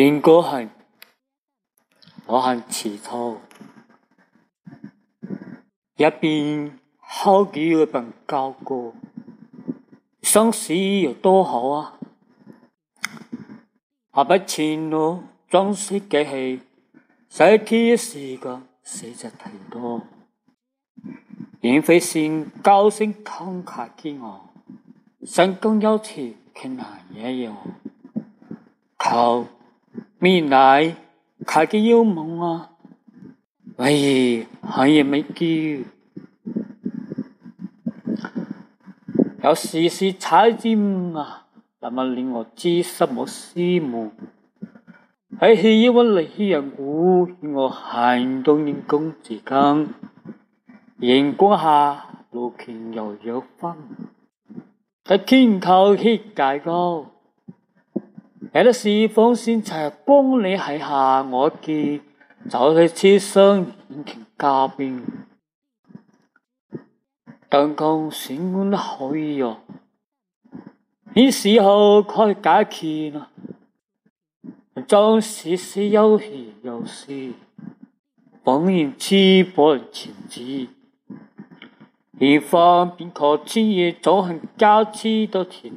[0.00, 0.50] 如果系
[2.26, 3.34] 我系辞退，
[5.96, 8.94] 一边好几个份交过，
[10.22, 11.98] 生死有多好啊！
[14.14, 16.60] 下笔钱咯，装饰既系，
[17.28, 20.02] 使天时嘅死就太多，
[21.60, 24.48] 免费线交先慷慨激昂，
[25.24, 27.56] 神功有钱困难也有，
[28.96, 29.44] 靠！
[30.20, 30.78] みんな
[31.46, 32.72] かけようもんは。
[33.76, 35.86] わい、はいやめき。
[39.42, 41.46] 有時是踩尖啊，
[41.80, 44.10] 那么令我知失我思慕。
[45.38, 49.94] 喺起一温嚟起人鼓，我行到人工之間，
[50.98, 53.72] 陽光下路徑又有分。
[55.04, 57.17] 喺天頭起界高。
[58.54, 62.00] 有的事，方先才帮你喺下我记；
[62.48, 65.02] 就的痴身引擎加边。
[67.50, 69.58] 但讲喜光都可以哟，
[71.14, 73.26] 你时候可以解决呢？
[74.86, 76.30] 找些些悠闲
[76.62, 77.34] 游戏，
[78.42, 80.66] 扮演痴本情子，
[82.18, 85.70] 喜欢便可轻夜早行交际的田。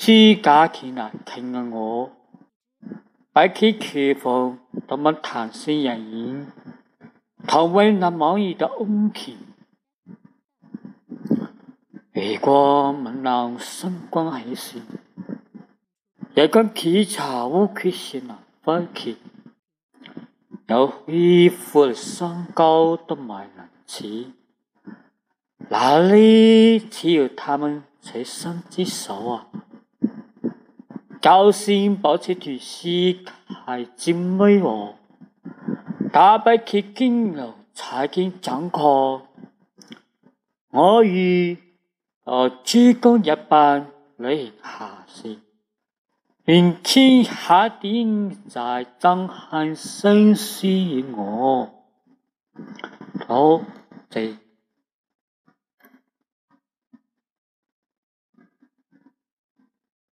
[0.00, 2.08] 知假田啊，聽下我，
[3.32, 6.46] 擺起祈房都冇談生意，
[7.48, 9.34] 頭尾那冇遇的安全，
[12.12, 14.80] 如果問人新關歷史，
[16.34, 19.16] 有間檢茶屋缺陷啊，分去
[20.68, 23.50] 有衣服生高都賣銀
[23.84, 24.32] 起，
[25.68, 29.48] 嗱里只要他们才身之手啊！
[31.20, 33.12] 高山保持住姿
[33.48, 33.88] 态
[34.38, 34.94] 威王，
[36.12, 38.78] 假比骑金牛踩见掌脚，
[40.70, 41.56] 我如
[42.24, 45.38] 和珠江一般履下士，
[46.44, 51.68] 连天下点在震撼声息我，
[53.26, 53.60] 好
[54.10, 54.38] 谢。